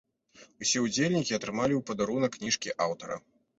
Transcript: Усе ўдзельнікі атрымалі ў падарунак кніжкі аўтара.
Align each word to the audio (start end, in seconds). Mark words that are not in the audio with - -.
Усе 0.65 0.81
ўдзельнікі 0.85 1.37
атрымалі 1.37 1.73
ў 1.79 1.85
падарунак 1.91 2.31
кніжкі 2.41 2.77
аўтара. 2.89 3.23